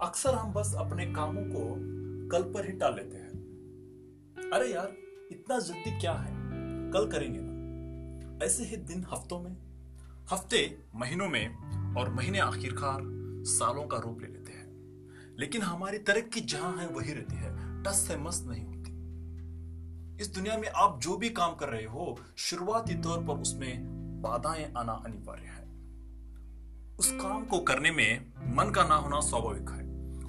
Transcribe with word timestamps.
अक्सर 0.00 0.34
हम 0.34 0.52
बस 0.52 0.74
अपने 0.78 1.06
कामों 1.06 1.42
को 1.42 1.74
कल 2.28 2.42
पर 2.42 2.66
ही 2.66 2.72
टाल 2.72 2.94
लेते 2.96 3.16
हैं। 3.16 3.30
अरे 4.52 4.72
यार, 4.72 4.92
इतना 5.32 5.58
जल्दी 5.58 6.00
क्या 6.00 6.12
है? 6.12 6.32
कल 6.90 7.10
करेंगे 7.10 7.38
ना। 7.42 8.46
ऐसे 8.46 8.64
ही 8.64 8.76
दिन 8.76 9.06
हफ्तों 9.12 9.40
में, 9.40 9.56
हफ़्ते 10.32 10.78
महीनों 10.94 11.28
में 11.28 11.48
और 11.94 12.14
महीने 12.14 12.38
आखिरकार 12.38 12.98
सालों 13.44 13.86
का 13.86 13.96
रूप 13.96 14.20
ले 14.20 14.26
लेते 14.26 14.52
हैं। 14.52 14.68
लेकिन 15.38 15.62
हमारी 15.62 15.98
तरक्की 15.98 16.40
जहाँ 16.40 16.76
है, 16.76 16.88
वही 16.88 17.12
रहती 17.12 17.36
है। 17.36 17.82
टस 17.82 18.04
से 18.08 18.16
मस्त 18.16 18.46
नहीं 18.48 18.64
होती। 18.64 18.90
इस 20.22 20.34
दुनिया 20.34 20.58
में 20.58 20.68
आप 20.68 21.00
जो 21.00 21.16
भी 21.16 21.30
काम 21.30 21.54
कर 21.54 21.68
रहे 21.68 21.84
हो, 21.84 22.18
शुरुआती 22.36 22.94
तौर 22.94 23.18
पर 23.24 23.34
उसमें 23.34 23.84
बाधाएँ 24.22 24.72
आना 24.76 24.92
अनिवार्य 24.92 25.42
है। 25.42 25.68
उस 26.98 27.12
काम 27.12 27.44
को 27.44 27.58
करने 27.58 27.90
में 27.90 28.32
मन 28.56 28.70
का 28.70 28.84
ना 28.84 28.94
होना 28.94 29.20
स्वाभाविक 29.20 29.70
है। 29.70 29.87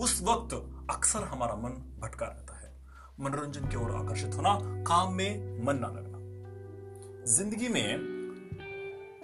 उस 0.00 0.22
वक्त 0.22 0.54
अक्सर 0.90 1.18
हमारा 1.18 1.54
मन 1.54 1.70
भटका 2.00 2.26
रहता 2.26 2.60
है। 2.60 2.74
मनोरंजन 3.20 3.68
की 3.68 3.76
ओर 3.76 3.90
आकर्षित 3.90 4.34
होना, 4.34 4.58
काम 4.82 5.14
में 5.14 5.64
मन 5.64 5.76
ना 5.76 5.86
लगना। 5.86 6.18
ज़िंदगी 7.24 7.68
में 7.68 7.96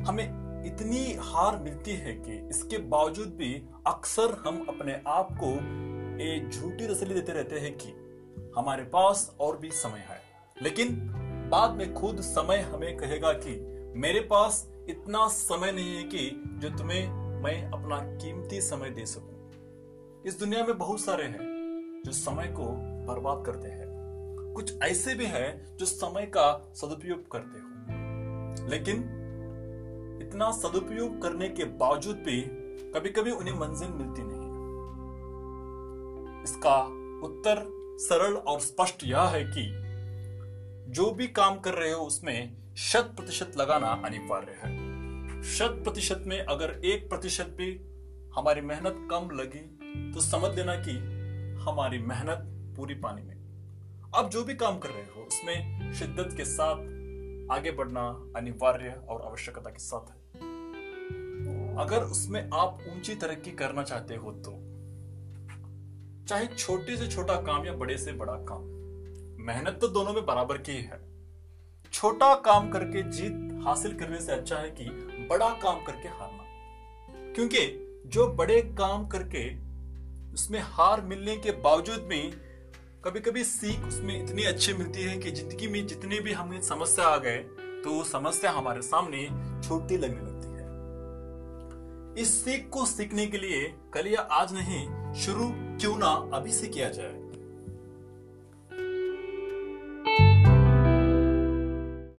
हमें 0.06 0.24
इतनी 0.66 1.14
हार 1.14 1.58
मिलती 1.58 1.90
है 1.90 2.12
कि 2.12 2.48
इसके 2.50 2.78
बावजूद 2.78 3.28
भी 3.28 3.54
अक्सर 3.86 4.42
हम 4.46 4.66
अपने 4.68 5.02
आप 5.06 5.28
को 5.32 5.52
एक 6.24 6.50
झूठी 6.50 6.86
तसली 6.86 7.14
देते 7.14 7.32
रहते 7.32 7.58
हैं 7.58 7.76
कि 7.76 7.88
हमारे 8.56 8.84
पास 8.84 9.36
और 9.40 9.56
भी 9.56 9.70
समय 9.70 9.98
है। 9.98 10.20
लेकिन 10.62 10.96
बाद 11.50 11.70
में 11.70 11.94
खुद 11.94 12.20
समय 12.20 12.56
हमें 12.56 12.96
कहेगा 12.96 13.32
कि 13.32 13.56
मेरे 13.96 14.20
पास 14.20 14.68
इतना 14.88 15.28
समय 15.28 15.72
नहीं 15.72 15.96
है 15.96 16.02
कि 16.02 16.42
जो 16.58 16.70
तुम्हें 16.78 17.08
मैं 17.42 17.70
अपना 17.70 17.98
कीमती 17.98 18.60
समय 18.60 18.90
दे 18.90 19.06
सकूँ। 19.06 19.35
इस 20.26 20.38
दुनिया 20.38 20.64
में 20.64 20.78
बहुत 20.78 21.00
सारे 21.00 21.24
हैं 21.24 21.38
जो 22.06 22.12
समय 22.12 22.46
को 22.46 22.62
बर्बाद 23.06 23.46
करते 23.46 23.68
हैं। 23.68 23.86
कुछ 24.54 24.82
ऐसे 24.82 25.14
भी 25.14 25.26
हैं 25.26 25.76
जो 25.76 25.86
समय 25.86 26.22
का 26.22 26.72
सदुपयोग 26.74 27.30
करते 27.30 27.58
हो। 27.58 27.66
लेकिन 28.68 28.96
इतना 30.22 30.50
सदुपयोग 30.50 31.22
करने 31.22 31.48
के 31.48 31.64
बावजूद 31.64 32.16
भी 32.16 32.40
कभी 32.90 33.10
कभी 33.10 33.30
उन्हें 33.30 33.54
मंजिल 33.54 33.88
मिलती 33.88 34.22
नहीं 34.24 34.46
इसका 36.42 36.82
उत्तर 37.26 37.66
सरल 37.98 38.34
और 38.34 38.60
स्पष्ट 38.60 39.04
यह 39.04 39.22
है 39.22 39.44
कि 39.44 39.72
जो 40.92 41.10
भी 41.10 41.26
काम 41.26 41.58
कर 41.58 41.74
रहे 41.74 41.92
हो, 41.92 42.04
उसमें 42.04 42.56
शत 42.76 43.12
प्रतिशत 43.16 43.52
लगाना 43.56 43.86
अनिवार्य 43.86 44.52
है। 44.52 44.86
शत 45.42 45.80
प्रतिशत 45.84 46.24
में 46.26 46.40
अगर 46.40 46.80
एक 46.84 47.08
प्रतिशत 47.08 47.44
भी 47.44 47.80
हमारी 48.36 48.60
मेहनत 48.60 49.08
कम 49.10 49.30
लगी 49.32 49.75
तो 50.14 50.20
समझ 50.20 50.54
लेना 50.56 50.74
कि 50.78 50.92
हमारी 51.62 51.98
मेहनत 51.98 52.44
पूरी 52.76 52.94
पानी 52.96 53.22
में। 53.22 53.34
अब 54.14 54.28
जो 54.30 54.42
भी 54.44 54.54
काम 54.54 54.78
कर 54.78 54.88
रहे 54.88 55.02
हो, 55.04 55.22
उसमें 55.22 55.92
शिद्दत 55.94 56.34
के 56.36 56.44
साथ 56.44 56.76
आगे 57.50 57.70
बढ़ना 57.70 58.02
अनिवार्य 58.36 59.00
और 59.08 59.22
आवश्यकता 59.22 59.70
के 59.70 59.78
साथ 59.78 60.10
है। 60.10 60.16
अगर 61.78 62.02
उसमें 62.02 62.40
आप 62.54 62.78
ऊँची 62.88 63.14
तरक्की 63.14 63.50
करना 63.52 63.82
चाहते 63.82 64.14
हो 64.14 64.32
तो 64.38 64.52
चाहे 66.28 66.46
छोटे 66.48 66.96
से 66.96 67.06
छोटा 67.06 67.34
काम 67.42 67.66
या 67.66 67.72
बड़े 67.74 67.96
से 67.98 68.12
बड़ा 68.12 68.32
काम, 68.48 68.62
मेहनत 69.46 69.78
तो 69.80 69.88
दोनों 69.88 70.12
में 70.14 70.24
बराबर 70.26 70.58
की 70.58 70.72
है। 70.72 71.00
छोटा 71.92 72.34
काम 72.40 72.70
करके 72.70 73.02
जीत 73.10 73.62
हासिल 73.64 73.98
करने 73.98 74.20
से 74.20 74.32
अच्छा 74.32 74.56
है 74.56 74.70
कि 74.70 74.84
बड़ा 75.30 75.48
काम 75.62 75.84
करके 75.84 76.08
हारना। 76.08 77.32
क्योंकि 77.34 77.60
जो 78.06 78.26
बड़े 78.32 78.60
काम 78.78 79.06
करके 79.08 79.44
उसमें 80.36 80.58
हार 80.62 81.00
मिलने 81.00 81.36
के 81.36 81.50
बावजूद 81.64 82.00
भी 82.08 82.18
कभी 83.04 83.20
कभी 83.20 83.44
सीख 83.44 83.84
उसमें 83.88 84.14
इतनी 84.24 84.42
अच्छी 84.44 84.72
मिलती 84.72 85.02
है 85.02 85.16
कि 85.18 85.30
ज़िंदगी 85.30 85.66
में 85.66 85.86
जितनी 85.86 86.18
भी 86.20 86.32
हमें 86.32 86.60
समस्या 86.62 87.04
आ 87.04 87.16
गए 87.16 87.36
तो 87.84 87.90
वो 87.90 88.02
समस्या 88.04 88.50
हमारे 88.50 88.82
सामने 88.82 89.22
छोटी 89.68 89.96
लगने 89.96 90.20
लगती 90.20 90.48
है। 90.48 92.22
इस 92.22 92.34
सीख 92.44 92.68
को 92.72 92.84
सीखने 92.86 93.26
के 93.26 93.38
लिए 93.38 93.62
कल 93.94 94.06
या 94.06 94.20
आज 94.20 94.52
नहीं, 94.54 95.12
शुरू 95.14 95.48
क्यों 95.80 95.96
ना 95.98 96.10
अभी 96.36 96.52
से 96.52 96.68
किया 96.68 96.88
जाए। 96.88 97.14